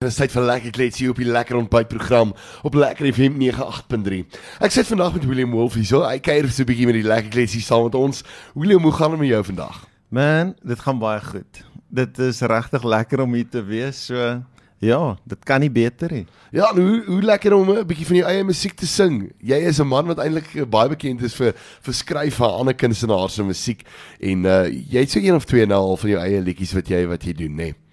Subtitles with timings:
[0.00, 2.30] Dis tyd vir lekker kletsie op die lekker ontbytprogram
[2.64, 4.20] op Lekker FM 98.3.
[4.64, 5.84] Ek sit vandag met William Wolf hier.
[5.90, 8.22] So, hy kuier so 'n bietjie met die lekker kletsie saam met ons.
[8.54, 9.84] William, hoe gaan dit met jou vandag?
[10.08, 11.60] Man, dit gaan baie goed.
[11.92, 14.06] Dit is regtig lekker om hier te wees.
[14.06, 14.40] So
[14.80, 16.26] ja, dit kan nie beter nie.
[16.50, 19.30] Ja, nou, hoe hoe lekker om 'n bietjie van jou eie musiek te sing.
[19.44, 23.34] Jy is 'n man wat eintlik baie bekend is vir vir skryf van ander kunstenaars
[23.34, 23.84] se musiek
[24.18, 26.88] en uh jy het so een of twee nou al van jou eie liedjies wat
[26.88, 27.68] jy wat jy doen, nê?
[27.68, 27.89] Nee.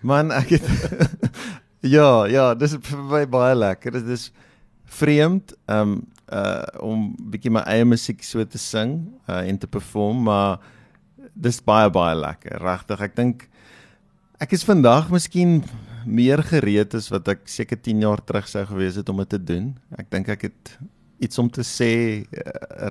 [0.00, 0.68] Man, ek het
[1.86, 3.94] Ja, ja, dis vir my baie lekker.
[4.00, 4.30] Dit is
[4.98, 8.98] vreemd um uh om bietjie my eie musiek so te sing
[9.30, 10.58] uh en te perform, maar
[11.32, 12.58] dis baie baie lekker.
[12.60, 13.46] Regtig, ek dink
[14.42, 15.62] ek is vandag miskien
[16.04, 19.40] meer gereed as wat ek seker 10 jaar terug sou gewees het om dit te
[19.40, 19.70] doen.
[19.98, 20.74] Ek dink ek het
[21.22, 21.92] iets om te sê
[22.26, 22.42] uh,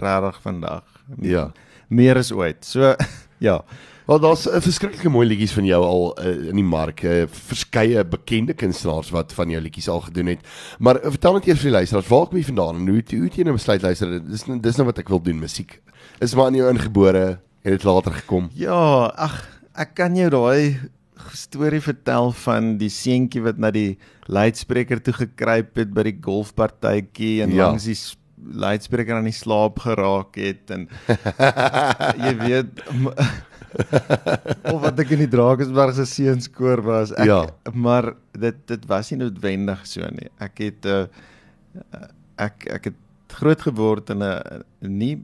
[0.02, 0.88] regtig vandag.
[1.24, 1.50] Ja.
[1.88, 2.66] Meer as ooit.
[2.68, 2.96] So
[3.48, 3.62] ja.
[4.08, 7.02] Wel daar's 'n verskriklike mooi liedjies van jou al uh, in die mark.
[7.04, 10.48] Uh, verskeie bekende kunstenaars wat van jou liedjies al gedoen het.
[10.80, 13.24] Maar uh, vertel net eers vir die luisteraars, waar kom jy vandaan en hoe hoe
[13.26, 14.14] het jy nou besluit luister?
[14.24, 15.82] Dis dis nou wat ek wil doen, musiek.
[16.24, 17.26] Is maar in jou ingebore
[17.64, 18.48] en dit later gekom.
[18.56, 19.36] Ja, ag,
[19.76, 20.80] ek kan jou daai
[21.36, 23.98] storie vertel van die seentjie wat na die
[24.32, 27.68] luidspreker toe gekruip het by die golfpartytjie en ja.
[27.68, 27.98] langs die
[28.38, 30.88] luidspreker aan die slaap geraak het en
[32.24, 32.84] jy weet
[34.74, 37.14] of wat ek in die Drakensberg se seunskoor was.
[37.16, 37.42] Ek, ja.
[37.74, 40.30] Maar dit dit was nie noodwendig so nie.
[40.44, 41.06] Ek het uh,
[42.42, 43.04] ek ek het
[43.38, 45.16] groot geword in 'n nie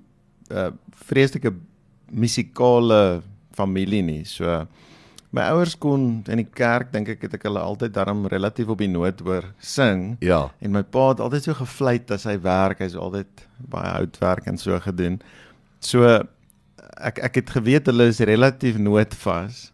[0.52, 0.72] uh,
[1.08, 1.54] vreeslike
[2.12, 3.22] musikale
[3.54, 4.24] familie nie.
[4.26, 4.68] So
[5.34, 8.82] my ouers kon in die kerk dink ek het ek hulle altyd daarom relatief op
[8.82, 10.18] die noot hoor sing.
[10.22, 10.52] Ja.
[10.62, 12.84] En my pa het altyd so gefluit as hy werk.
[12.86, 15.22] Hy's altyd baie houtwerk en so gedoen.
[15.82, 16.22] So
[17.04, 19.72] ek ek het geweet hulle is relatief nootvas.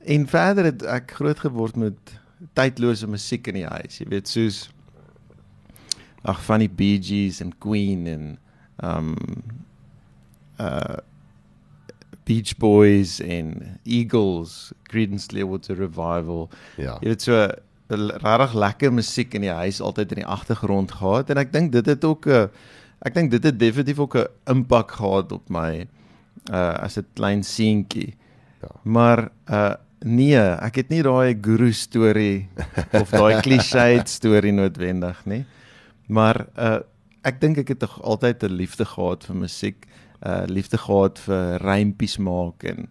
[0.00, 2.14] En verder het ek groot geword met
[2.56, 4.00] tydlose musiek in die huis.
[4.00, 4.70] Jy weet soos
[6.28, 8.26] ag van die Bee Gees en Queen en
[8.84, 9.14] um
[10.60, 10.98] uh
[12.30, 16.50] Beach Boys en Eagles, Creedence Clearwater Revival.
[16.76, 16.98] Ja.
[17.00, 17.38] Jy weet so
[17.90, 21.86] regtig lekker musiek in die huis altyd in die agtergrond gehad en ek dink dit
[21.90, 22.46] het ook 'n
[23.02, 25.88] ek dink dit het definitief ook 'n impak gehad op my
[26.50, 28.14] uh as 'n klein seentjie.
[28.62, 28.68] Ja.
[28.82, 32.48] Maar uh nee, ek het nie daai guru storie
[32.92, 35.44] of daai cliché storie noodwendig nie.
[36.08, 36.80] Maar uh
[37.22, 39.86] ek dink ek het altyd 'n liefde gehad vir musiek,
[40.26, 42.88] uh liefde gehad vir rympies maak en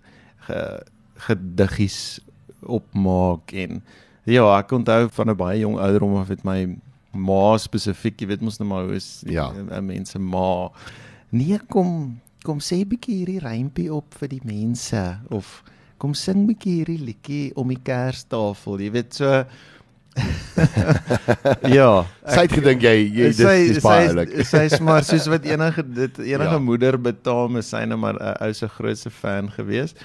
[0.47, 0.83] ge,
[1.15, 2.19] gediggies
[2.61, 3.81] opmaak en
[4.23, 6.77] ja, ek onthou van 'n baie jong ouderdom af het my
[7.13, 9.49] ma spesifiek, jy weet mos nou maar hoe is ja.
[9.81, 10.69] mense ma
[11.29, 15.63] nee kom kom sê 'n bietjie hierdie rympie op vir die mense of
[15.97, 19.45] kom sing bietjie hierdie liedjie om die kerstafel, jy weet so
[21.79, 21.89] ja,
[22.27, 24.31] sy het gedink jy, jy dis dis baie oulik.
[24.47, 26.63] Sy sê maar soos wat enige dit enige ja.
[26.63, 29.95] moeder betaal, is sy nou maar 'n ou se grootste fan gewees.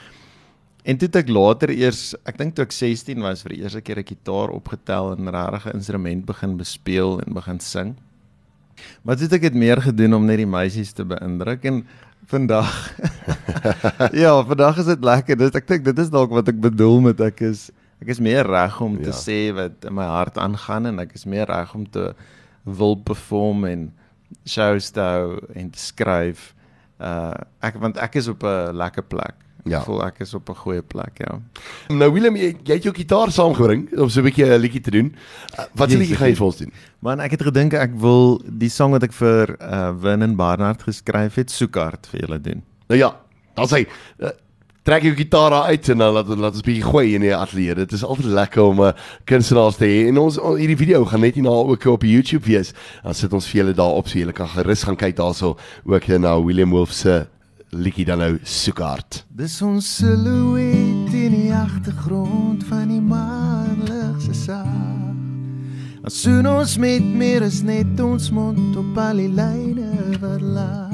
[0.85, 3.99] En toe ek later eers, ek dink toe ek 16 was vir die eerste keer
[3.99, 7.97] 'n gitaar opgetel en regtig 'n instrument begin bespeel en begin sing.
[9.03, 11.85] Maar dit ek het meer gedoen om net die meisies te beïndruk en
[12.27, 12.95] vandag
[14.25, 15.39] Ja, vandag is dit lekker.
[15.39, 17.69] Dit ek dink dit is dalk wat ek bedoel met ek is
[18.03, 19.17] ek is meer reg om te ja.
[19.17, 22.11] sê wat in my hart aangaan en ek is meer reg om te
[22.65, 23.87] wil perform en
[24.49, 26.53] shows te hou en te skryf.
[27.01, 27.33] Uh
[27.65, 29.37] ek want ek is op 'n lekker plek.
[29.65, 29.81] Ja.
[29.81, 31.41] Ek voel ek is op 'n goeie plek, ja.
[31.89, 34.91] Nou Willem, jy, jy het jou gitaar saamgebring om so 'n bietjie 'n liedjie te
[34.91, 35.15] doen.
[35.59, 36.73] Uh, wat se liedjie gaan jy vir ons doen?
[37.01, 40.83] Man, ek het gedink ek wil die sang wat ek vir uh Win en Barnard
[40.83, 42.63] geskryf het, Soekhart vir julle doen.
[42.89, 43.17] Nou ja,
[43.55, 43.87] dan sê
[44.21, 44.29] uh,
[44.85, 47.75] trek jou gitaar uit en dan laat laat ons bietjie gooi in die ateljee.
[47.75, 48.93] Dit is altyd lekker om 'n uh,
[49.25, 50.09] kunstenaars te hê.
[50.09, 52.75] En ons hierdie video gaan net hierna ook op YouTube wees.
[53.03, 56.07] Dan sit ons vir julle daar op so julle kan gerus gaan kyk daarso ook
[56.07, 57.27] na William Wolf se
[57.75, 59.25] liedjie dan nou soekhard.
[59.35, 65.03] Dis ons silhouet in die agtergrond van die maanlig se saag.
[66.05, 70.93] As soon ons met meer as net ons mond op al die lyne wat laag.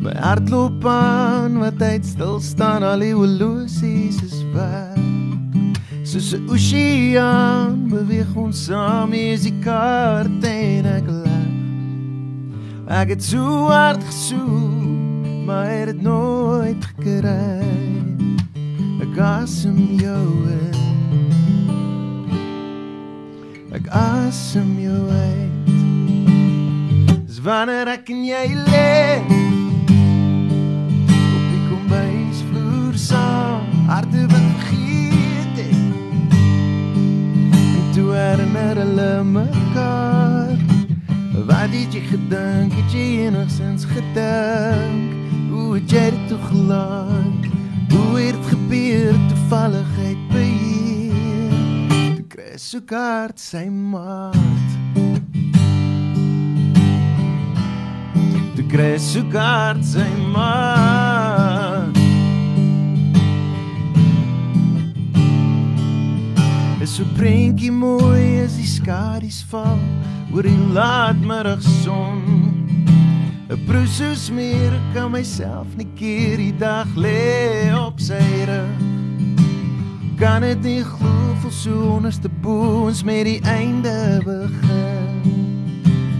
[0.00, 5.00] My hart loop aan wat uit stil staan al die horlosies is weg.
[6.04, 11.48] Soos 'n oseaan beweeg ons saam is die kaart en ek lag.
[13.00, 14.79] Ek het so hard gesoek
[15.50, 17.66] maar het het nooit gekry.
[19.02, 20.76] Ek asem jou in.
[23.74, 25.70] Ek asem jou uit.
[27.26, 29.18] Dis wanneer ek en jy lê.
[31.18, 36.36] Op die kombuisvloer saam, harte wat vergeet het.
[37.96, 40.54] En herinner hulle mekaar.
[41.46, 42.76] Wat het jy gedink?
[42.78, 45.19] Het jy enigsins gedink?
[45.50, 47.46] Hoe het jy dit toegelaat?
[47.90, 51.88] Hoe het dit gebeur toevalligheid beheer?
[52.14, 54.70] Toe kry so kaart sy maat.
[58.54, 61.98] Toe kry so kaart sy maat.
[66.80, 69.82] Is so prentjie mooi as die skadu's val
[70.30, 72.39] oor die laatmiddagson.
[73.60, 78.78] 'n Brusus meer kan myself nie keer die dag lê op sy rug.
[80.16, 85.20] Kan dit nie glo vol so onderste bo ons met die einde begin.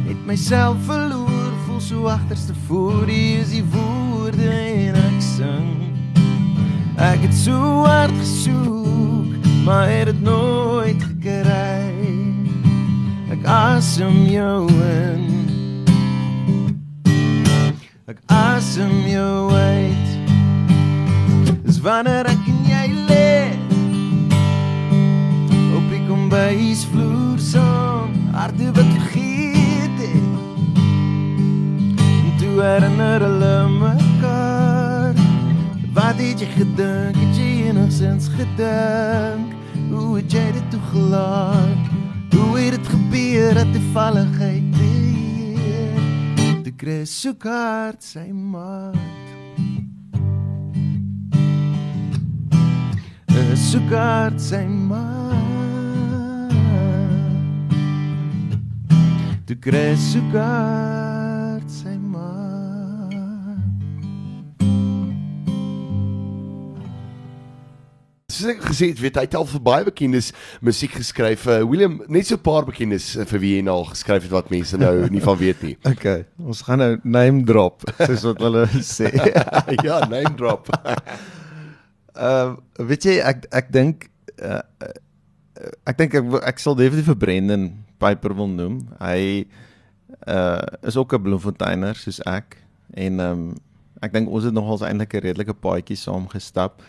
[0.08, 5.72] Het myself verloor vol so agterste voor die is die woorde en ek sing.
[6.96, 9.32] Ek het so hard gesoek,
[9.64, 11.88] maar het dit nooit gekry.
[13.32, 15.30] Ek asem jou in.
[18.10, 20.08] Ek asem jou uit.
[21.62, 23.34] Dis wanneer ek en jy lê
[25.76, 30.82] op die kombuisvloer saam, harte wat vergeet het.
[32.00, 35.14] En toe herinner hulle mekaar.
[35.94, 37.20] Wat het jy gedink?
[37.20, 39.54] Het jy enigsins gedink?
[39.92, 41.94] Hoe het jy dit toegelaat?
[42.34, 44.69] Hoe het dit gebeur dat toevalligheid weer
[46.81, 48.97] te kry so kaart sy maat?
[53.69, 56.25] So kaart sy maat.
[59.47, 61.19] Toe kry so kaart
[68.40, 70.31] Soos ek gesê het, weet hy het al vir baie bekendes
[70.64, 71.42] musiek geskryf.
[71.44, 74.48] Uh, William, net so 'n paar bekendes uh, vir wie hy nou geskryf het wat
[74.48, 75.75] mense nou nie van weet nie.
[75.84, 78.64] Okay, ons gaan nou name drop, soos wat hulle
[78.96, 79.12] sê.
[79.87, 80.72] ja, name drop.
[82.16, 84.08] Ehm uh, weet jy ek ek dink
[84.40, 84.64] uh,
[85.84, 87.66] ek dink ek, ek sal definitief vir Brendan
[88.00, 88.81] Piper wil noem.
[89.02, 89.44] Hy
[90.25, 92.56] uh is ook 'n Bloemfonteiner soos ek
[92.96, 93.52] en ehm um,
[94.00, 96.81] ek dink ons het nogals eintlik 'n redelike paadjie saam gestap.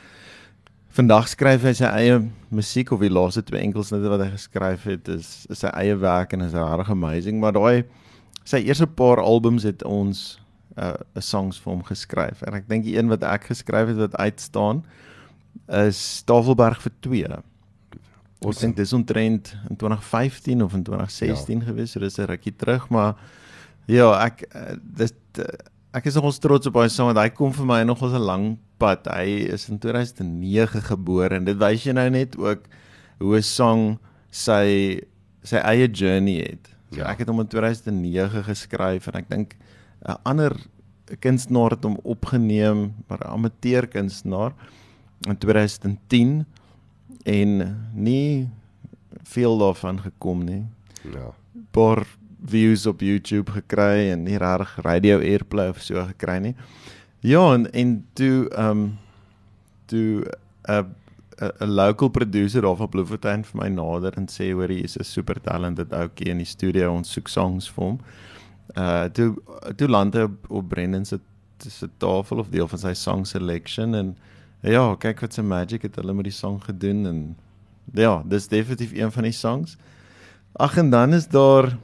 [0.92, 2.18] Vandag skryf hy sy eie
[2.52, 5.96] musiek of die laaste twee enkels net wat hy geskryf het is, is sy eie
[5.96, 7.86] werk en is regtig amazing, maar daai
[8.44, 10.42] sy eerste paar albums het ons
[10.76, 14.02] 'n uh, songs vir hom geskryf en ek dink die een wat ek geskryf het
[14.04, 14.84] wat uitstaan
[15.68, 17.40] is Tafelberg vir 2.
[18.44, 21.66] Ons dink dis omtrent in 2015 of in 2016 ja.
[21.72, 23.16] gewees, so dis 'n rukkie terug, maar
[23.88, 24.44] ja, ek
[24.84, 25.14] dis
[25.92, 28.46] ek is nogals trots op daai song want hy kom vir my nogals 'n lang
[28.80, 29.08] pad.
[29.08, 32.68] Hy is in 2009 gebore en dit wys jy nou net ook
[33.20, 34.00] hoe 'n song
[34.32, 35.02] sy
[35.44, 36.72] sy eie journey het.
[36.92, 37.12] So ja.
[37.12, 39.56] ek het hom in 2009 geskryf en ek dink
[40.08, 40.56] 'n ander
[41.20, 44.54] kunstenaar het hom opgeneem, maar 'n amateur kunstenaar
[45.28, 46.46] in 2010
[47.26, 47.50] en
[47.94, 48.50] nie
[49.24, 50.66] veel daarvan gekom nie.
[51.04, 51.34] Ja.
[51.72, 52.06] Paar
[52.46, 56.56] views op YouTube gekry en nie reg radio airplay of so gekry nie.
[57.22, 58.98] Ja, en en toe ehm um,
[59.86, 60.26] toe
[60.68, 60.96] 'n
[61.60, 65.04] 'n local producer daar van Bloemfontein vir my nader en sê hoor hy is 'n
[65.04, 68.00] super talented ouetjie in die studio ons soek songs vir hom.
[68.76, 69.36] Uh toe
[69.76, 71.20] toe land hy op, op Brendan se
[71.58, 74.16] se tafel of deel van sy song selection en
[74.62, 77.36] ja, kyk wat se magic het hulle met die song gedoen en
[77.94, 79.78] ja, dis definitief een van die songs.
[80.54, 81.78] Ag en dan is daar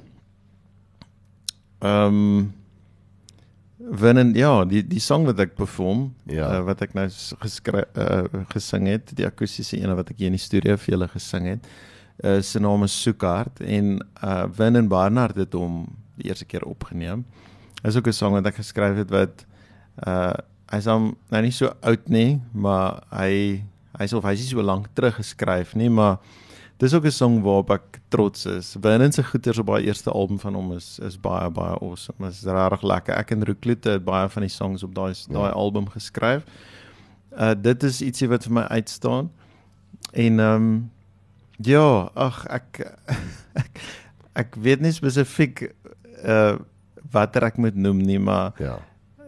[1.81, 2.53] ehm um,
[3.79, 6.47] Wanneer ja, die die song wat ek perform, Ja.
[6.57, 7.05] uh, wat ek nou
[7.39, 11.07] geskryf uh, gesing het, die akoestiese ene wat ek hier in die studio vir julle
[11.07, 11.67] gesing het,
[12.25, 15.85] uh, se naam is Soekhart en uh Win en Barnard het hom
[16.17, 17.23] die eerste keer opgeneem.
[17.85, 19.45] Is ook 'n song wat ek geskryf het wat
[20.07, 20.33] uh
[20.73, 23.63] hy's hom nou nie so oud nie, maar hy
[23.99, 26.17] hy's of hy's nie so lank terug geskryf nie, maar
[26.77, 28.75] dis ook 'n song waarop ek trots is.
[28.81, 32.17] Win se goeters op haar eerste album van hom is is baie baie awesome.
[32.19, 33.15] Dit is regtig lekker.
[33.15, 35.55] Ek en Reclute het baie van die songs op daai daai Ja.
[35.55, 36.43] album geskryf.
[37.37, 39.31] Uh dit is ietsie wat vir my uitstaan.
[40.13, 40.91] En ehm um,
[41.61, 42.79] ja, ag ek,
[43.63, 43.79] ek
[44.35, 45.73] ek weet nie spesifiek
[46.25, 46.57] uh
[47.11, 48.79] watter ek moet noem nie, maar Ja.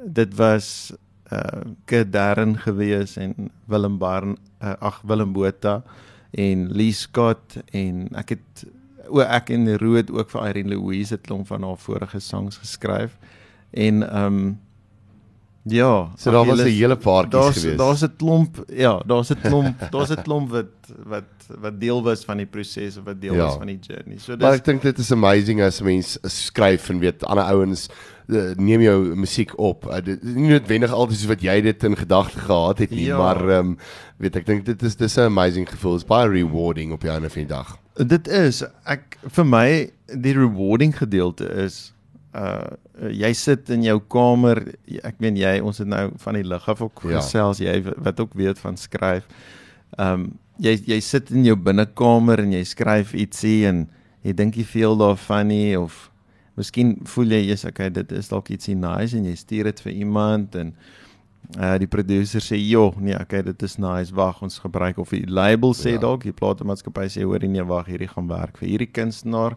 [0.05, 0.93] dit was
[1.31, 5.83] uh Kid Darren gewees en Willem Barn uh, ag Willem Botha
[6.31, 8.65] en Lee Scott en ek het
[9.09, 13.17] o ek en Rood ook vir Irene Louise het klomp van haar vorige songs geskryf.
[13.71, 14.59] En ehm um,
[15.63, 17.77] Ja, so daar was 'n hele paartjies geweest.
[17.77, 20.65] Daar's 'n klomp, ja, daar's 'n klomp, daar's 'n klomp wat
[21.05, 21.23] wat
[21.59, 23.45] wat deel was van die proses of wat deel ja.
[23.45, 24.17] was van die journey.
[24.17, 27.89] So dis Maar ek dink dit is amazing as mense skryf en weet ander ouens
[28.27, 29.85] uh, neem jou musiek op.
[29.85, 33.05] Uh, dit is nie noodwendig altyd soos wat jy dit in gedagte gehad het nie,
[33.09, 33.17] ja.
[33.17, 33.77] maar ehm um,
[34.17, 35.95] weet ek dink dit is dis 'n amazing gevoel.
[35.95, 37.77] It's baie rewarding op jou einde van die dag.
[37.95, 41.93] Dit is ek vir my die rewarding gedeelte is
[42.33, 44.59] uh jy sit in jou kamer
[45.07, 47.21] ek meen jy ons het nou van die lig af ook ja.
[47.21, 49.25] gesels jy wat ook weet van skryf.
[49.98, 53.88] Ehm um, jy jy sit in jou binnekamer en jy skryf ietsie en
[54.27, 56.09] jy dink jy veel daarvan nie of
[56.59, 59.93] miskien voel jy jy's okay dit is dalk ietsie nice en jy stuur dit vir
[59.93, 60.74] iemand en
[61.57, 65.25] uh die produsent sê joh nee okay dit is nice wag ons gebruik of die
[65.25, 66.01] label sê ja.
[66.03, 69.55] dalk die platenmaatskappy sê hoor nee wag hierdie gaan werk vir hierdie kunstenaar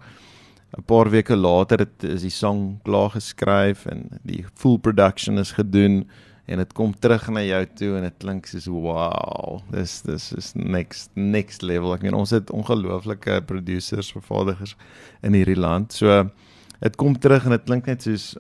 [0.73, 5.53] 'n paar weke later het is die song klaar geskryf en die full production is
[5.53, 6.09] gedoen
[6.47, 10.53] en dit kom terug na jou toe en dit klink soos wow dis dis is
[10.55, 11.93] next next level.
[11.95, 14.77] Ek meen ons het ongelooflike producers vervaardigers
[15.23, 15.93] in hierdie land.
[15.93, 16.31] So
[16.81, 18.33] dit kom terug en dit klink net soos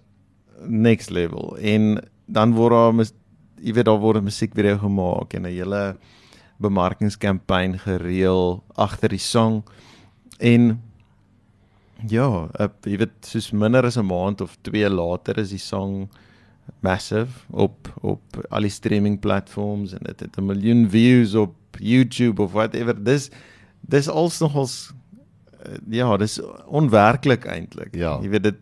[0.66, 1.56] next level.
[1.60, 3.12] En dan word daar
[3.62, 5.96] jy weet daar word 'n musiekvideo gemaak en 'n hele
[6.58, 9.62] bemarkingskampanje gereël agter die song.
[10.40, 10.80] En
[12.10, 16.08] Ja, ek jy weet soos minder as 'n maand of 2 later is die song
[16.80, 22.42] massive op op al die streaming platforms en dit het 'n miljoen views op YouTube
[22.42, 22.94] of whatever.
[23.04, 23.30] Dis
[23.80, 24.92] dis als nogals
[25.62, 27.94] eh, ja, dis onwerklik eintlik.
[27.94, 28.18] Ja.
[28.22, 28.60] Jy weet dit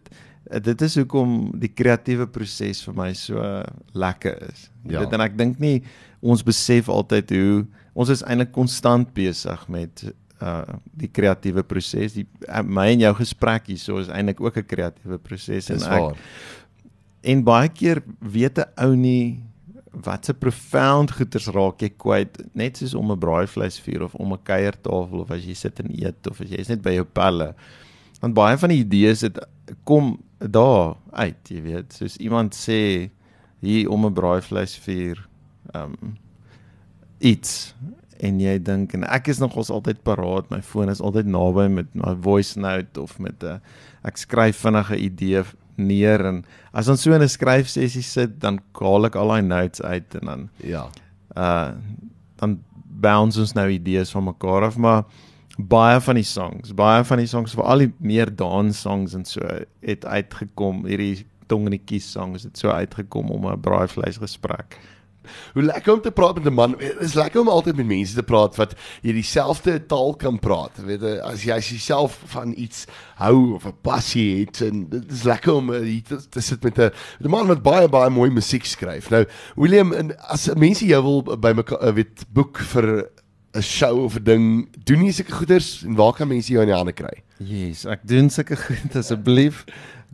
[0.59, 4.71] dit is hoekom die kreatiewe proses vir my so lekker is.
[4.83, 4.99] Ja.
[4.99, 5.83] weet en ek dink nie
[6.21, 10.05] ons besef altyd hoe ons is eintlik konstant besig met
[10.41, 14.67] uh die kreatiewe proses die uh, my en jou gesprek hierso is eintlik ook 'n
[14.67, 16.17] kreatiewe proses en ek
[17.23, 19.51] en baie keer weet 'n ou nie
[19.91, 24.43] wat se profound goeters raak jy kwyt net soos om 'n braaivleisvuur of om 'n
[24.43, 27.55] kuiertafel of as jy sit en eet of as jy's net by jou pelle.
[28.21, 29.39] Want baie van die idees het
[29.85, 31.93] kom daar uit jy weet.
[31.93, 33.11] Soos iemand sê
[33.61, 35.29] hier om 'n braaivleisvuur
[35.75, 36.17] um
[37.19, 37.75] iets
[38.21, 41.89] en jy dink en ek is nogals altyd paraat my foon is altyd naby met
[41.95, 43.61] my voice note of met 'n
[44.05, 45.45] ek skryf vinnige idee
[45.77, 49.83] neer en as ons so in 'n skryfsessie sit dan kaal ek al daai notes
[49.83, 50.89] uit en dan ja.
[51.37, 51.73] uh
[52.41, 52.61] dan
[53.01, 55.05] bounce ons nou idees van mekaar af maar
[55.59, 59.25] baie van die songs baie van die songs vir al die meer dance songs en
[59.25, 59.41] so
[59.81, 64.79] het uitgekom hierdie tong in die kies songs het so uitgekom om 'n braaivleis gesprek
[65.55, 66.77] Hoe lekker om te praat met 'n man.
[66.79, 70.73] Dit is lekker om altyd met mense te praat wat jy dieselfde taal kan praat.
[70.85, 72.85] Weet jy, as jy jouself van iets
[73.17, 76.63] hou of 'n passie het en dit is lekker om uh, hier te, te sit
[76.63, 76.91] met 'n
[77.29, 79.11] man wat baie baie mooi musiek skryf.
[79.11, 79.25] Nou,
[79.57, 83.09] William, en as mense jou wil by my uh, weet boek vir
[83.55, 86.69] 'n show of 'n ding, doen jy seker goeders en waar kan mense jou in
[86.69, 87.23] die hande kry?
[87.39, 89.65] Yes, ek doen seker goed asseblief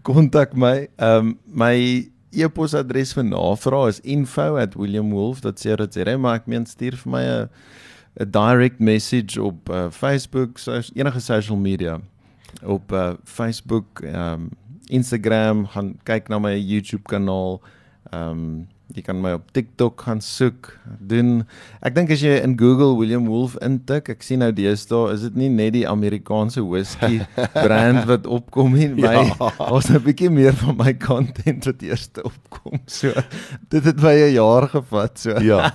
[0.03, 0.89] kontak my.
[0.99, 7.49] Ehm um, my e-posadres vir navrae is info@williamwolf.co.za maar ek meen stuur vir my 'n
[8.21, 12.01] 'n direct message op uh, Facebook, so enige social media
[12.65, 14.49] op uh, Facebook, um,
[14.87, 17.61] Instagram, gaan kyk na my YouTube kanaal.
[18.11, 20.69] Ehm um, Jy kan my op TikTok gaan soek.
[21.11, 21.41] Doen
[21.83, 25.41] ek dink as jy in Google William Wolf intik, ek sien nou deesdae is dit
[25.41, 27.19] nie net die Amerikaanse whisky
[27.67, 29.25] brand wat opkom nie, my ja.
[29.59, 29.81] ja.
[29.91, 32.79] 'n bietjie meer van my content wat eers opkom.
[32.87, 33.11] So
[33.75, 35.35] dit het baie 'n jaar gevat so.
[35.43, 35.75] Ja.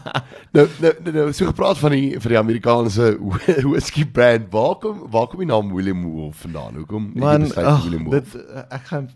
[0.56, 3.18] Nou, nou nou nou so gepraat van die vir die Amerikaanse
[3.74, 4.48] whisky brand.
[4.56, 6.80] Waar kom waar kom die naam William Wolf vandaan?
[6.80, 8.32] Hoekom Man, ach, William Wolf?
[8.32, 9.12] Dit ek gaan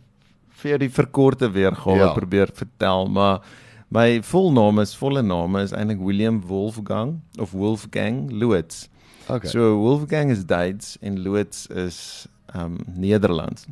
[0.60, 2.14] vir die verkorte weergawe ja.
[2.14, 8.90] probeer vertel, maar My volnaam is volle naam is eintlik William Wolfgang of Wolfgang Loots.
[9.30, 9.50] Okay.
[9.50, 13.68] So Wolfgang is Duits en Loots is um Nederlands.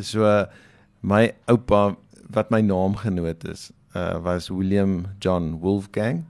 [0.00, 0.46] So
[1.00, 1.96] my oupa
[2.30, 6.24] wat my naam genoot is, uh was William John Wolfgang.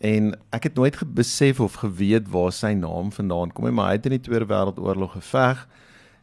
[0.00, 3.96] En ek het nooit besef of geweet waar sy naam vandaan kom nie, maar hy
[3.96, 5.64] het in die Tweede Wêreldoorlog geveg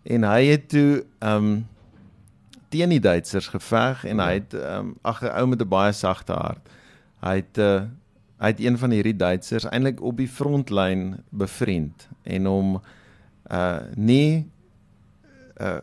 [0.03, 1.63] en hy het toe um
[2.73, 6.33] teen die Duitsers geveg en hy het um, ag 'n ou met 'n baie sagte
[6.33, 6.69] hart.
[7.21, 7.85] Hy het uh,
[8.41, 12.81] hy het een van hierdie Duitsers eintlik op die frontlyn bevriend en hom
[13.51, 14.49] uh nie
[15.61, 15.79] uh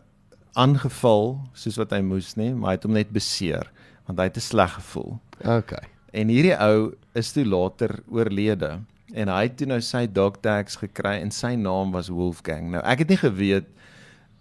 [0.59, 3.71] aangeval soos wat hy moes nie, maar hy het hom net beseer
[4.07, 5.21] want hy het te sleg gevoel.
[5.47, 5.73] OK.
[6.11, 8.81] En hierdie ou is toe later oorlede
[9.15, 12.73] en hy het toe nou sy dog tags gekry en sy naam was Wolfgang.
[12.75, 13.71] Nou ek het nie geweet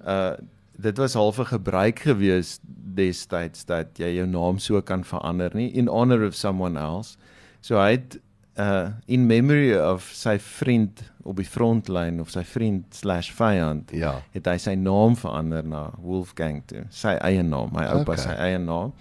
[0.01, 0.33] uh
[0.79, 2.59] dit was half 'n gebruik gewees
[2.95, 7.17] destyds dat jy jou naam so kan verander nie in honor of someone else.
[7.61, 8.19] So hy het
[8.57, 14.21] uh in memory of sy vriend op die frontlyn of sy vriend/vyand Ja.
[14.33, 16.83] het hy sy naam verander na Wolfgang toe.
[16.89, 18.23] Sy eie naam, my oupa Okay.
[18.23, 18.93] sy eie naam.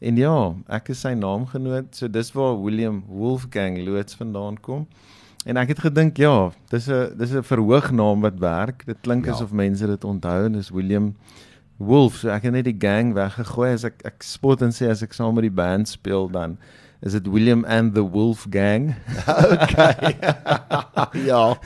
[0.00, 1.94] En ja, ek is sy naamgenoot.
[1.96, 4.86] So dis waar William Wolfgang Loots vandaan kom.
[5.46, 8.82] En ek het gedink ja, dis 'n dis 'n verhoognaam wat werk.
[8.86, 9.32] Dit klink Ja.
[9.32, 11.14] asof mense dit onthou en dis William
[11.78, 12.16] Wolf.
[12.16, 15.12] So ek het net die gang weggegooi as ek ek spot en sê as ek
[15.12, 16.58] saam met die band speel dan
[17.02, 18.94] is dit William and the Wolf Gang.
[21.30, 21.58] ja.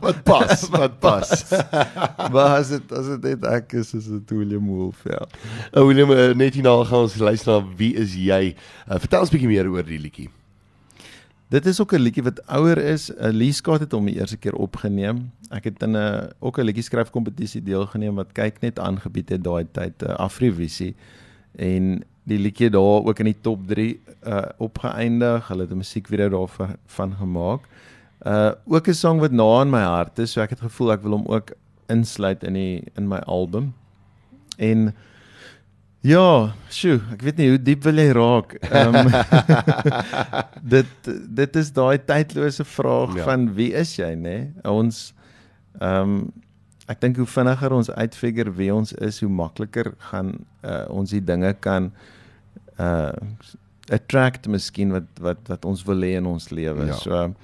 [0.00, 1.50] Wat pas, wat pas.
[2.32, 5.26] maar as dit as dit net ek is, is dit William Wolf, ja.
[5.72, 8.54] Ou Willem, eh, net hierna gaan ons luister na wie is jy?
[8.88, 10.28] Uh, vertel ons 'n bietjie meer oor die liedjie.
[11.48, 13.10] Dit is ook 'n liedjie wat ouer is.
[13.10, 15.30] Uh, Lee Scott het hom die eerste keer opgeneem.
[15.48, 19.44] Ek het in 'n ook 'n liedjie skryf kompetisie deelgeneem wat kyk net aangebied het
[19.44, 20.94] daai tyd, uh, Afrivisie.
[21.56, 25.48] En die liedjie daar ook in die top 3 uh opgeëindig.
[25.48, 27.60] Hulle het 'n musiekvideo daarvan van gemaak.
[28.26, 31.02] Uh ook 'n sang wat na in my hart is, so ek het gevoel ek
[31.02, 31.50] wil hom ook
[31.86, 33.74] insluit in die in my album.
[34.56, 34.94] En
[36.06, 38.52] Ja, sjoe, ek weet nie hoe diep wil jy raak.
[38.70, 39.08] Ehm um,
[40.74, 41.08] dit
[41.40, 43.24] dit is daai tydlose vraag Ja.
[43.26, 44.20] van wie is jy, nê?
[44.22, 44.44] Nee?
[44.70, 45.08] Ons
[45.80, 46.20] ehm um,
[46.88, 50.30] ek dink hoe vinniger ons uitfigure wie ons is, hoe makliker gaan
[50.64, 51.90] uh, ons die dinge kan
[52.80, 53.12] uh
[53.88, 56.86] attract miskien wat wat wat ons wil hê in ons lewe.
[56.90, 56.96] Ja.
[57.00, 57.34] So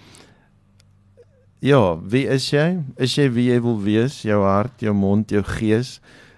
[1.64, 2.82] Ja, wie is jy?
[3.00, 4.18] Is jy wie jy wil wees?
[4.22, 5.94] Jou hart, jou mond, jou gees.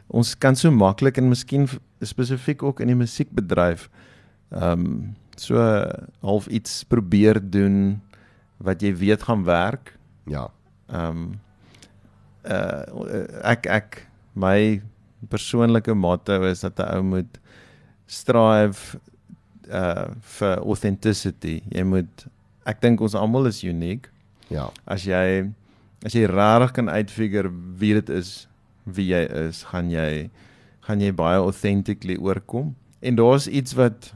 [0.07, 1.67] Ons kan so maklik en miskien
[2.01, 3.89] spesifiek ook in die musiekbedryf
[4.51, 5.61] ehm um, so
[6.21, 8.01] half iets probeer doen
[8.57, 9.97] wat jy weet gaan werk.
[10.25, 10.49] Ja.
[10.89, 11.41] Ehm um,
[12.47, 14.83] uh ek ek my
[15.29, 17.41] persoonlike motto is dat 'n ou moet
[18.07, 18.99] strive
[19.69, 21.63] uh vir authenticity.
[21.69, 22.27] Jy moet
[22.65, 24.11] ek dink ons almal is uniek.
[24.49, 24.71] Ja.
[24.85, 25.53] As jy
[26.05, 28.49] as jy regtig kan uitfigure wie dit is,
[28.85, 30.31] wie jy is, gaan jy
[30.87, 32.75] gaan jy baie authentically oorkom.
[33.03, 34.13] En daar's iets wat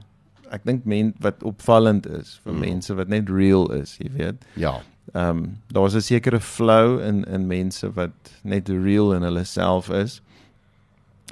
[0.51, 2.61] ek dink men wat opvallend is vir Mm.
[2.61, 4.45] mense wat net real is, jy weet.
[4.57, 4.81] Ja.
[5.15, 9.91] Ehm um, daar's 'n sekere flow in in mense wat net real in hulle self
[9.91, 10.21] is.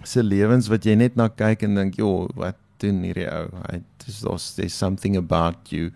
[0.04, 3.48] Se lewens wat jy net na kyk en dink, "Jo, wat doen hierdie ou?
[3.70, 5.90] Hy dis daar's there's something about you."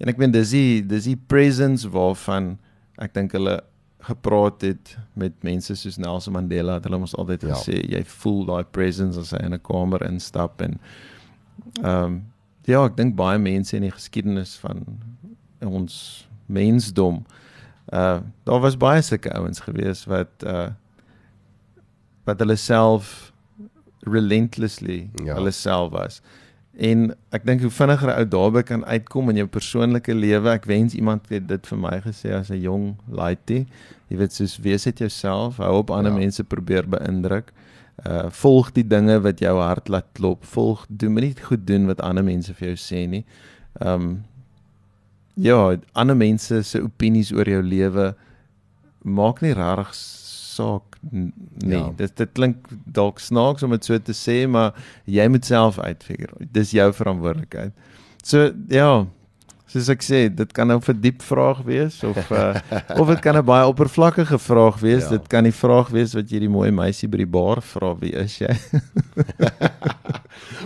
[0.00, 2.58] En ek meen dis die dis die presence waarvan
[2.98, 3.60] ek dink hulle
[4.02, 7.54] gepraat het met mense soos Nelson Mandela het hulle ons altyd Ja.
[7.54, 10.80] gesê jy voel daai presence as hy in 'n kamer instap en
[11.82, 12.24] ehm um,
[12.64, 14.84] ja, ek dink baie mense in die geskiedenis van
[15.60, 17.24] ons mensdom
[17.92, 20.70] uh daar was baie sulke ouens gewees wat uh
[22.24, 23.32] wat hulle self
[24.06, 25.34] relentlessly ja.
[25.34, 26.20] hulle self was.
[26.78, 30.48] En ek dink hoe vinniger 'n ou daarby kan uitkom in jou persoonlike lewe.
[30.50, 33.66] Ek wens iemand het dit vir my gesê as 'n jong laaitie.
[34.08, 36.18] Jy weet soos wees dit jouself, hou op ander Ja.
[36.18, 37.52] mense probeer beïndruk.
[38.06, 40.44] Uh volg die dinge wat jou hart laat klop.
[40.44, 43.24] Volg doen moenie goed doen wat ander mense vir jou sê nie.
[43.80, 44.24] Um
[45.34, 48.14] ja, ander mense se opinies oor jou lewe
[49.04, 49.94] maak nie regtig
[50.52, 51.32] saak n-
[51.64, 51.78] nee.
[51.78, 51.88] Ja.
[51.96, 54.72] Dit dit klink dalk snaaks om dit so te sê, maar
[55.04, 56.46] jy moet self uitfigure.
[56.52, 57.72] Dis jou verantwoordelikheid.
[58.22, 59.06] So ja,
[59.72, 62.54] soos ek sê, dit kan nou 'n diep vraag wees of uh,
[63.00, 65.02] of dit kan 'n baie oppervlakkige vraag wees.
[65.08, 65.10] Ja.
[65.10, 65.16] Ja.
[65.18, 68.12] Dit kan die vraag wees wat jy die mooi meisie by die bar vra, wie
[68.12, 68.52] is jy?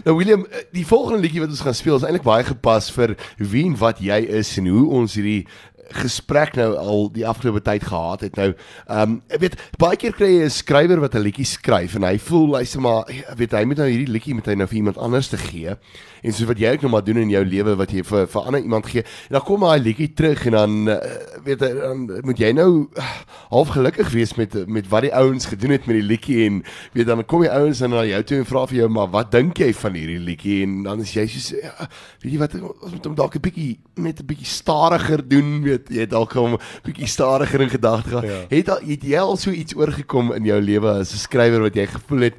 [0.05, 3.17] Nou William, eh, die volgende liedjie wat ons gaan speel is eintlik baie gepas vir
[3.39, 5.47] wie en wat jy is en hoe ons hierdie
[5.91, 8.37] gesprek nou al die afgelope tyd gehad het.
[8.37, 8.53] Nou,
[8.87, 12.19] ehm um, weet baie keer kry jy 'n skrywer wat 'n liedjie skryf en hy
[12.19, 13.05] voel hy sê maar
[13.37, 15.77] weet hy moet nou hierdie liedjie met hy nou vir iemand anders te gee.
[16.23, 18.43] En soos wat jy ook nou maar doen in jou lewe wat jy vir vir
[18.43, 19.03] ander iemand gee.
[19.03, 20.97] En dan kom daai liedjie terug en dan uh,
[21.45, 23.11] weet jy dan moet jy nou uh,
[23.51, 27.07] half gelukkig wees met met wat die ouens gedoen het met die liedjie en weet
[27.07, 29.59] dan kom die ouens dan na jou toe en vra vir jou maar wat dink
[29.59, 31.89] jy van hierdie liedjie en dan is jy so ja,
[32.23, 35.76] weet jy wat ons moet hom dalk 'n bietjie net 'n bietjie stadiger doen weet
[35.89, 38.41] jy het dalk hom 'n bietjie stadiger in gedagte gehad Ja.
[38.57, 41.75] het al het jy al so iets oorgekom in jou lewe as 'n skrywer wat
[41.75, 42.35] jy gevoel het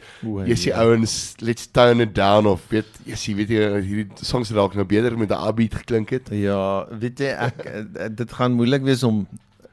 [0.45, 0.81] jy sê ja.
[0.83, 4.85] ouens let's tone it down of weet jy sê weet jy hierdie songs dalk nou
[4.85, 9.03] beter met 'n upbeat geklink het Ja, weet jy ek eh, dit gaan moeilik wees
[9.03, 9.27] om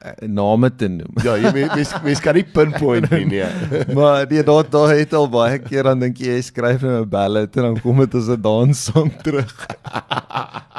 [0.04, 1.14] eh, name te noem.
[1.24, 3.46] ja jy mens, mens kan nie pinpoint nie nee
[3.96, 7.08] maar nee, daar daar het al baie keer dan dink jy jy skryf nou 'n
[7.08, 9.54] ballad en dan kom dit as 'n danssong terug.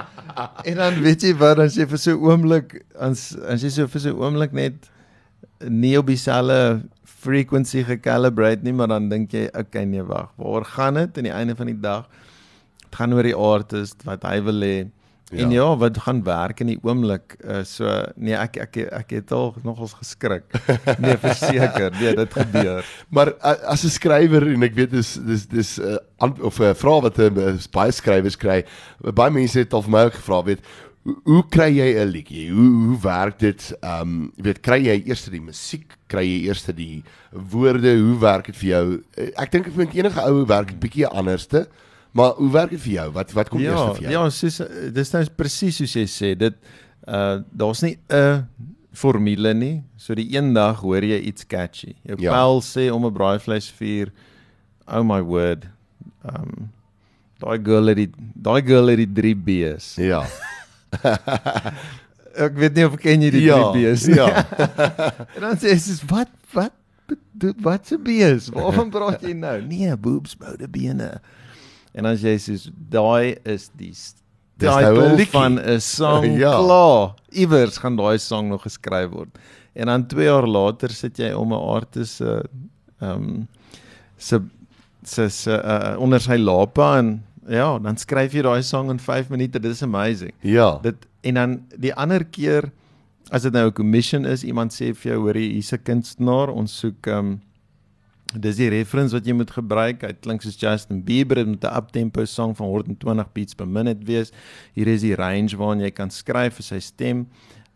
[0.69, 3.87] en dan weet jy wat dan sê vir so 'n oomblik as as jy so
[3.87, 4.89] vir so 'n oomblik net
[5.69, 6.85] nie op dieselfde
[7.25, 11.33] frequency gecalibrate nie, maar dan dink jy, okay nee, wag, waaroor gaan dit aan die
[11.33, 12.05] einde van die dag?
[12.83, 14.75] Dit gaan oor die artist wat hy wil hê.
[15.33, 15.43] Ja.
[15.43, 17.33] En ja, wat gaan werk in die oomblik.
[17.41, 20.45] Uh, so nee, ek ek ek het al nogals geskrik.
[21.01, 22.85] Nee, verseker, nee, dit gebeur.
[23.15, 23.33] maar
[23.65, 27.19] as 'n skrywer en ek weet dis dis dis uh, of 'n uh, vraag wat
[27.19, 28.61] uh, baie skrywers kry.
[29.01, 30.61] Baie mense het al vir my ook gevra, weet
[31.05, 32.51] hoe, hoe kry jy 'n liedjie?
[32.51, 33.73] Hoe hoe werk dit?
[33.81, 37.97] Ehm um, weet kry jy eers die musiek, kry jy eers die woorde?
[37.97, 38.85] Hoe werk dit vir jou?
[39.41, 41.67] Ek dink ek met enige ou werk bietjie anderste.
[42.15, 43.09] Maar hoe werk dit vir jou?
[43.11, 44.11] Wat wat kom ja, eers vir jou?
[44.15, 44.61] Ja, soos
[44.95, 46.55] dis nou presies soos jy sê, dit
[47.11, 48.47] uh daar's nie 'n
[48.95, 49.83] formule nie.
[49.99, 51.95] So die een dag hoor jy iets catchy.
[52.07, 52.31] Jou ja.
[52.31, 54.13] pel sê om 'n braaivleis vuur.
[54.87, 55.67] Oh my word.
[56.23, 56.71] Um
[57.43, 59.95] daai girl het die daai girl het die 3 B's.
[59.99, 60.23] Ja.
[62.45, 64.15] ek weet nie of ken jy die ja, 3 B's nie.
[64.15, 64.45] Ja.
[65.35, 66.73] en dan sê jy wat wat
[67.61, 68.49] wat se B's?
[68.55, 69.59] Waarvan praat jy nou?
[69.73, 71.19] Nee, boobs, boude bene.
[71.95, 72.55] En as jy sê
[72.91, 73.93] daai is die
[74.59, 76.55] titel van 'n song ja.
[76.59, 77.15] klaar.
[77.31, 79.31] Iewers gaan daai song nog geskryf word.
[79.75, 82.43] En dan 2 jaar later sit jy om 'n artist se
[82.99, 83.47] ehm um,
[84.17, 84.41] se
[85.03, 89.29] se se uh, onder sy lape en ja, dan skryf jy daai song in 5
[89.29, 89.59] minute.
[89.59, 90.33] Dit is amazing.
[90.41, 90.79] Ja.
[90.81, 92.71] Dit en dan die ander keer
[93.31, 96.49] as dit nou 'n commission is, iemand sê vir jou hoor jy hier's 'n kunstenaar,
[96.49, 97.41] ons soek ehm um,
[98.41, 100.01] dis die reference wat jy moet gebruik.
[100.01, 104.31] Dit klink soos Justin Bieber met 'n uptempo song van 120 beats per minute wees.
[104.73, 107.27] Hier is die range waarin jy kan skryf vir sy stem.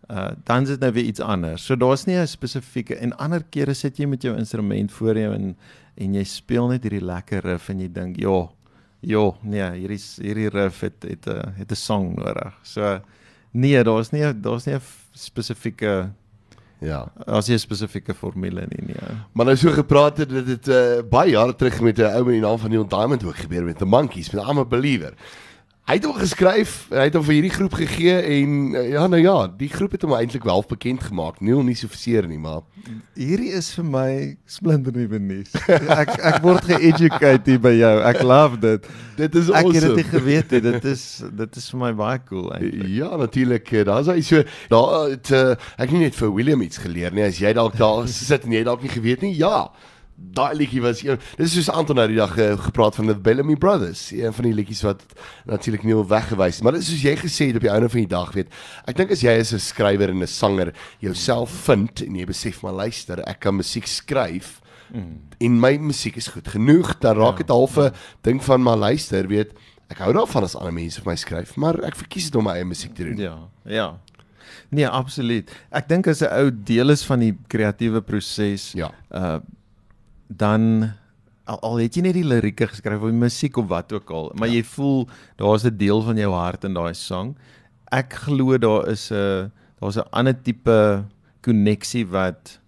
[0.09, 1.65] Uh dan is dit nou weer iets anders.
[1.65, 5.33] So daar's nie 'n spesifieke en ander kere sit jy met jou instrument voor jou
[5.33, 5.55] en
[5.97, 8.49] en jy speel net hierdie lekker riff en jy dink, "Ja,
[9.01, 13.01] ja, nee, hierdie hierdie riff het het 'n het 'n song nodig." So
[13.53, 14.81] nee, daar's nie daar's nie 'n
[15.13, 16.11] spesifieke
[16.79, 17.11] Ja.
[17.25, 18.95] As jy 'n spesifieke formule nie nie.
[18.95, 19.27] Ja.
[19.33, 22.33] Maar nou so gepraat het dit het uh, baie jare terug met 'n ou met
[22.33, 25.13] die naam van Neil Diamond ook gebeur met the Monkeys met I'm a Believer.
[25.89, 29.17] Hy het hom geskryf, hy het hom vir hierdie groep gegee en uh, ja nou
[29.23, 31.39] ja, die groep het hom eintlik wel bekend gemaak.
[31.41, 32.59] Neil nie so verseer nie, maar
[33.17, 34.11] hierdie is vir my
[34.45, 35.55] splinter nuwe nuus.
[35.97, 37.91] ek ek word ge-educate hier by jou.
[38.05, 38.85] Ek love dit.
[39.17, 39.73] Dit is awesome.
[39.73, 40.53] Ek het dit geweet.
[40.53, 40.61] He.
[40.69, 41.05] Dit is
[41.41, 42.87] dit is vir my baie cool eintlik.
[42.99, 43.73] Ja, natuurlik.
[43.73, 47.25] Eh, Daar's hy so daar het uh, ek nie net vir William iets geleer nie.
[47.25, 49.33] As jy dalk daar sit en jy dalk nie geweet nie.
[49.41, 49.71] Ja
[50.19, 53.15] daai liedjie was een dis is soos Anton nou die dag uh, gepraat van the
[53.15, 55.03] Bellamy Brothers een van die liedjies wat
[55.49, 58.11] natuurlik nie weggewys maar dit is soos jy gesê het op die einde van die
[58.11, 58.51] dag weet
[58.89, 62.61] ek dink as jy as 'n skrywer en 'n sanger jouself vind en jy besef
[62.63, 64.59] maar luister ek kan musiek skryf
[64.93, 65.15] mm.
[65.39, 67.93] en my musiek is goed genoeg dan raak dit ja, half 'n ja.
[68.21, 69.53] ding van maar luister weet
[69.89, 72.53] ek hou daarvan as ander mense vir my skryf maar ek verkies dit om my
[72.53, 73.97] eie musiek te doen ja ja
[74.69, 75.49] Nee, absoluut.
[75.73, 78.91] Ek dink as 'n ou deel is van die kreatiewe proses, ja.
[79.09, 79.39] uh
[80.29, 80.93] dan
[81.49, 84.31] al, al het jy net die lirieke geskryf of die musiek of wat ook al,
[84.37, 84.59] maar ja.
[84.59, 85.07] jy voel
[85.41, 87.35] daar's 'n deel van jou hart in daai sang.
[87.91, 91.05] Ek glo daar is 'n daar's 'n ander tipe
[91.41, 92.59] koneksie wat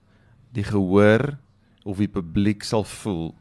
[0.53, 1.37] die gehoor
[1.83, 3.35] of die publiek sal voel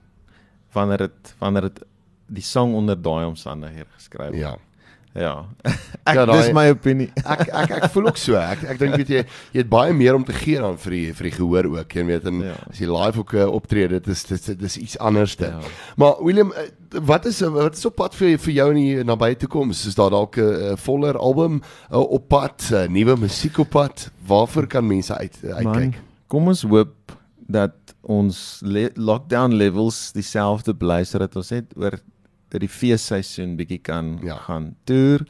[0.73, 1.83] wanneer dit wanneer dit
[2.27, 4.41] die sang onder daai omstandighede geskryf word.
[4.41, 4.57] Ja.
[5.13, 5.47] Ja.
[6.09, 7.09] Ek ja, dis my opinie.
[7.35, 8.39] ek ek ek voel ook so.
[8.39, 11.03] Ek ek dink weet jy jy het baie meer om te gee dan vir die
[11.19, 11.97] vir die gehoor ook.
[11.99, 12.55] Jy weet en ja.
[12.71, 15.51] as jy live ook uh, optree, dit is dit is, iets anderste.
[15.51, 15.73] Ja.
[16.01, 16.69] Maar William, uh,
[17.11, 19.83] wat is wat is op pad vir vir jou in die nabye toekoms?
[19.91, 24.11] Is daar dalk 'n voller album op pad, nuwe musiek op pad?
[24.27, 25.95] Waarvoor kan mense uit uitkyk?
[25.95, 25.95] Man,
[26.31, 27.19] kom ons hoop
[27.51, 31.99] dat ons le lockdown levels dieselfde bly sodat ons net oor
[32.51, 34.37] dat die feesseisoen bietjie kan ja.
[34.47, 35.25] gaan toer,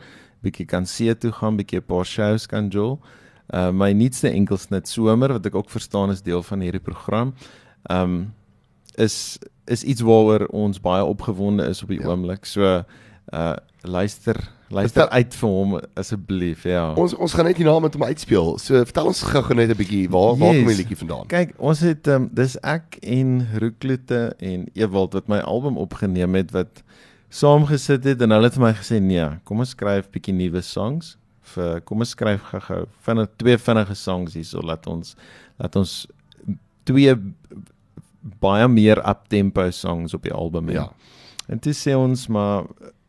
[0.44, 2.98] bietjie kan see toe gaan, bietjie 'n paar shows kan jol.
[3.54, 7.34] Uh my nuutste enkels net somer wat ek ook verstaan is deel van hierdie program.
[7.90, 8.32] Um
[8.94, 12.06] is is iets waaroor ons baie opgewonde is op die ja.
[12.06, 12.44] oomblik.
[12.44, 12.84] So
[13.32, 14.36] uh luister
[14.70, 16.92] luister uit vir hom asseblief ja.
[16.94, 18.54] Ons ons gaan net hier na met hom uitspeel.
[18.62, 20.40] So vertel ons gou-gou net 'n bietjie waar yes.
[20.40, 21.26] waar kom die liedjie vandaan?
[21.26, 26.54] Kyk, ons het um, dis ek en Roeklute en Ewald wat my album opgeneem het
[26.54, 26.82] wat
[27.30, 31.16] saamgesit het en hulle het vir my gesê nee, kom ons skryf bietjie nuwe songs
[31.54, 35.14] vir kom ons skryf gou-gou vinnig twee vinnige songs hierso laat ons
[35.58, 35.94] laat ons
[36.88, 37.14] twee
[38.42, 40.80] baie meer uptempo songs op die album hê.
[40.80, 40.88] Ja.
[41.48, 42.66] En dit sê ons maar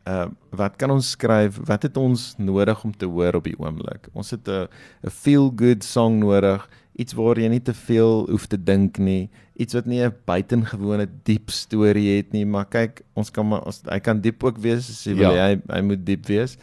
[0.08, 1.60] uh wat kan ons skryf?
[1.68, 4.08] Wat het ons nodig om te hoor op die oomblik?
[4.12, 4.68] Ons het 'n
[5.06, 9.30] 'n feel good song nodig iets waar jy nie te veel hoef te dink nie,
[9.62, 14.00] iets wat nie 'n buitengewone diep storie het nie, maar kyk, ons kan maar hy
[14.00, 15.46] kan diep ook wees as jy wil ja.
[15.48, 16.58] hy hy moet diep wees.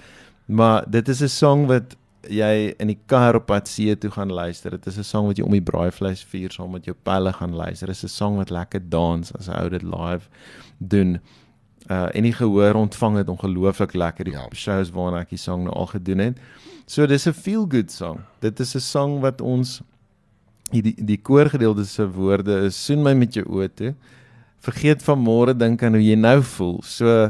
[0.45, 1.95] Maar dit is 'n song wat
[2.27, 4.71] jy in die kar op pad see toe gaan luister.
[4.71, 7.55] Dit is 'n sang wat jy om die braaivleis vuur saam met jou pelle gaan
[7.55, 7.87] luister.
[7.87, 10.27] Dit is 'n sang wat lekker dans as 'n ou dit live
[10.77, 11.19] doen.
[11.89, 14.47] Uh en die gehoor ontvang dit ongelooflik lekker die ja.
[14.53, 16.37] shows waarna ek die sang nou al gedoen het.
[16.85, 18.19] So dis 'n feel good song.
[18.39, 19.81] Dit is 'n sang wat ons
[20.71, 23.93] die die koorgedeelte se woorde is soen my met jou oë toe.
[24.61, 26.79] Vergeet van môre dink aan hoe jy nou voel.
[26.83, 27.29] So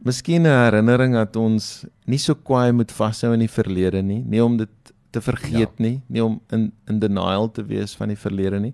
[0.00, 4.40] Miskien 'n herinnering dat ons nie so kwaai moet vashou in die verlede nie, nie
[4.40, 4.70] om dit
[5.12, 5.84] te vergeet ja.
[5.84, 8.72] nie, nie om in in denial te wees van die verlede nie.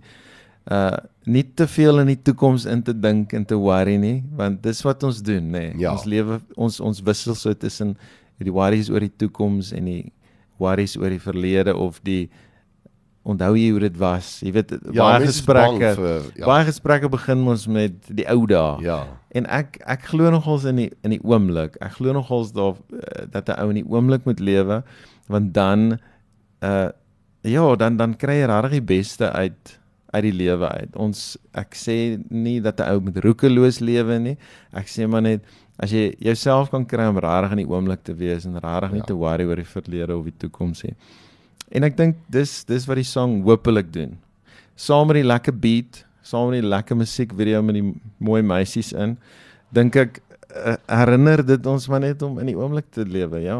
[0.70, 4.62] Uh nie te veel in die toekoms in te dink en te worry nie, want
[4.62, 5.72] dis wat ons doen, nê.
[5.72, 5.82] Nee.
[5.82, 5.92] Ja.
[5.92, 7.96] Ons lewe ons ons wissel so tussen
[8.38, 10.12] die worries oor die toekoms en die
[10.62, 12.28] worries oor die verlede of die
[13.26, 14.28] onthou jy hoe dit was?
[14.44, 15.92] Jy weet ja, baie gesprekke.
[15.98, 16.44] Vir, ja.
[16.46, 18.76] Baie gesprekke begin ons met die ou dae.
[18.86, 19.00] Ja.
[19.36, 21.78] En ek ek glo nogals in die in die oomblik.
[21.82, 24.82] Ek glo nogals daar uh, dat 'n ou in die oomblik moet lewe
[25.26, 25.98] want dan
[26.62, 26.90] uh
[27.46, 29.78] ja, dan dan kry jy regtig die beste uit
[30.14, 30.96] uit die lewe uit.
[30.96, 34.36] Ons ek sê nie dat 'n ou moet roekeloos lewe nie.
[34.72, 35.42] Ek sê maar net
[35.78, 38.94] as jy jouself kan kry om regtig in die oomblik te wees en regtig ja.
[38.94, 40.94] nie te worry oor die verlede of die toekoms nie.
[41.70, 44.18] En ek dink dis dis wat die song hopelik doen.
[44.76, 49.16] Saam met die lekker beat, saam met die lekker musiekvideo met die mooi meisies in,
[49.74, 50.20] dink ek
[50.56, 53.58] uh, herinner dit ons maar net om in die oomblik te lewe, ja.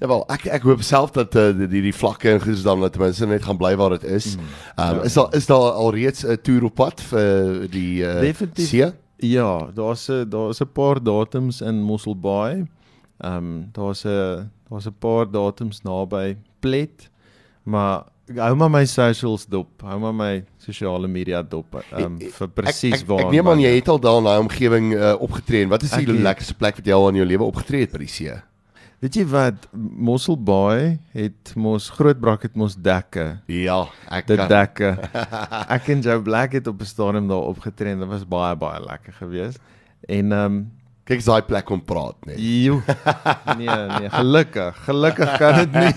[0.00, 3.04] Ja wel, ek ek hoop self dat uh, die die vlakke en goed dan ten
[3.04, 4.34] minste net gaan bly waar dit is.
[4.36, 5.06] Mm, um, ja.
[5.10, 8.68] is daar is daar alreeds 'n toer op pad vir die uh, Definitief.
[8.68, 8.92] See?
[9.22, 12.66] Ja, daar's 'n daar's 'n paar datums in Mossel Bay.
[13.20, 17.10] Ehm um, daar's 'n daar's 'n paar datums naby Plet.
[17.62, 18.04] Maar
[18.36, 19.82] hou maar my socials dop.
[19.82, 21.80] Hou maar my sosiale media dop.
[21.98, 23.26] Um vir presies waar.
[23.26, 25.68] Ek neem aan jy het al daar in daai omgewing uh, opgetree.
[25.70, 28.02] Wat is die ek lekkerste plek wat jy al in jou lewe opgetree het by
[28.04, 28.38] die see?
[29.02, 33.40] Weet jy wat Mossel Bay het mos Grootbrak het mos dekke.
[33.50, 33.80] Ja,
[34.14, 34.92] ek dit dekke.
[35.76, 38.78] ek en Joe Black het op 'n stadium daar opgetree en dit was baie baie
[38.78, 39.58] lekker geweest.
[40.06, 40.70] En um
[41.04, 42.38] kyk as daai plek kom praat net.
[43.58, 43.66] Nee,
[43.98, 44.84] nee, gelukkig.
[44.86, 45.94] Gelukkig kan dit nie.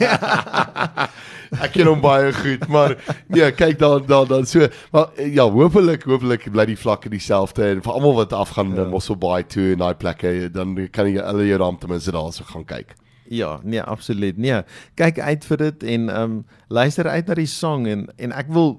[1.62, 2.96] Ek ken hom baie goed, maar
[3.28, 4.68] nee, kyk daar daar dan so.
[4.92, 8.88] Maar ja, hopelik hopelik bly die vlakke dieselfde en vir almal wat afgaan ja.
[8.90, 12.32] Mossel Bay toe en daai plekke, dan kan jy hulle jou dan ten minste daar
[12.34, 12.96] so gaan kyk.
[13.28, 14.38] Ja, nee, absoluut.
[14.38, 14.62] Nee,
[14.96, 18.52] kyk uit vir dit en ehm um, luister uit na die song en en ek
[18.54, 18.76] wil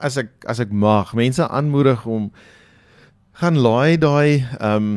[0.00, 2.30] as ek as ek mag mense aanmoedig om
[3.42, 4.92] gaan laai daai ehm um,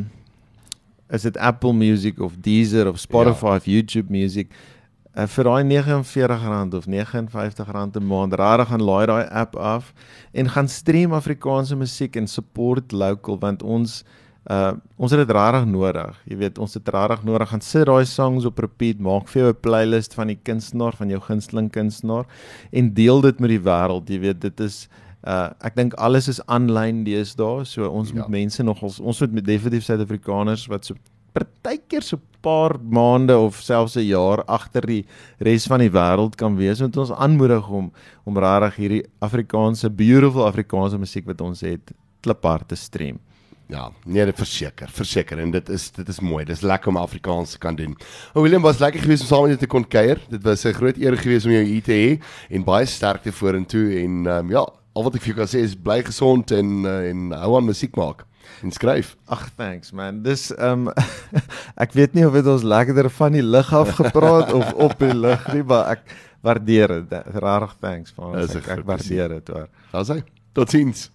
[1.13, 3.55] is dit Apple Music of Deezer of Spotify ja.
[3.55, 4.49] of YouTube Music
[5.15, 9.93] uh, vir daai R49 of R59 'n maand rarig gaan laai daai app af
[10.33, 14.03] en gaan stream Afrikaanse musiek en support local want ons
[14.51, 16.17] uh ons het dit rarig nodig.
[16.27, 19.51] Jy weet, ons het rarig nodig gaan sit daai songs op repeat, maak vir jou
[19.53, 22.25] 'n playlist van die kunstenaar van jou gunsteling kunstenaar
[22.71, 24.09] en deel dit met die wêreld.
[24.09, 24.89] Jy weet, dit is
[25.23, 28.15] uh ek dink alles is aanlyn deesdae, so ons ja.
[28.15, 30.95] moet mense nog ons ons moet met definitief Suid-Afrikaners wat so
[31.33, 35.05] partykeer so paar maande of selfs 'n jaar agter die
[35.39, 37.91] res van die wêreld kan wees met ons aanmoedig om
[38.25, 43.19] om regtig hierdie Afrikaanse beautiful Afrikaanse musiek wat ons het kliphard te stream.
[43.67, 46.43] Ja, nee, verseker, verseker en dit is dit is mooi.
[46.45, 47.95] Dit is lekker om Afrikaans te kan doen.
[48.35, 50.19] O Willem was lekker geweest om saam met jou te kon kuier.
[50.29, 54.03] Dit was 'n groot eer geweest om jou hier te hê en baie sterkte vorentoe
[54.03, 57.09] en um, ja, al wat ek vir jou kan sê is bly gesond en uh,
[57.09, 58.25] en hou aan musiek maak
[58.65, 59.13] en skryf.
[59.31, 60.21] Ag thanks man.
[60.25, 60.89] Dis um,
[61.83, 65.13] ek weet nie of dit ons lekkerder van die lig af gepraat of op die
[65.13, 66.05] lig nie, maar ek
[66.43, 67.33] waardeer dit.
[67.39, 68.55] Rarig thanks vir ons.
[68.59, 69.69] Ek, ek waardeer dit hoor.
[69.93, 70.21] Daar's hy.
[70.57, 71.07] Totsiens.